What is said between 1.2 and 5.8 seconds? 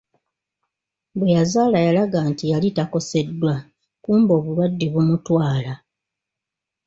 yazaala yalaga nti yali takoseddwa, kumbe obulwadde bumutwala!